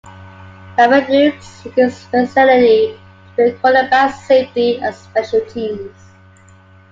Babineaux 0.77 1.31
used 1.35 1.63
his 1.75 2.05
versatility 2.05 2.97
to 3.35 3.35
play 3.35 3.51
cornerback, 3.63 4.11
safety, 4.13 4.79
and 4.81 4.95
special 4.95 5.41
teams. 5.41 5.95